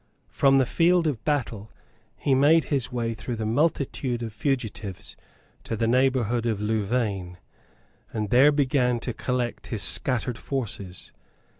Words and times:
From 0.31 0.57
the 0.57 0.65
field 0.65 1.05
of 1.05 1.23
battle 1.23 1.69
he 2.17 2.33
made 2.33 2.63
his 2.73 2.91
way 2.91 3.13
through 3.13 3.35
the 3.35 3.45
multitude 3.45 4.23
of 4.23 4.33
fugitives 4.33 5.15
to 5.63 5.75
the 5.75 5.85
neighbourhood 5.85 6.47
of 6.47 6.59
Louvain, 6.59 7.37
and 8.11 8.31
there 8.31 8.51
began 8.51 8.99
to 9.01 9.13
collect 9.13 9.67
his 9.67 9.83
scattered 9.83 10.39
forces. 10.39 11.11